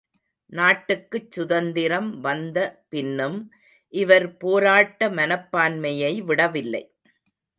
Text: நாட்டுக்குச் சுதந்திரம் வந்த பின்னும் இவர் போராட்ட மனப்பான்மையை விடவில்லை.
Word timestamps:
நாட்டுக்குச் 0.51 1.31
சுதந்திரம் 1.31 2.19
வந்த 2.19 2.57
பின்னும் 2.89 3.37
இவர் 3.93 4.37
போராட்ட 4.37 5.09
மனப்பான்மையை 5.09 6.23
விடவில்லை. 6.23 6.83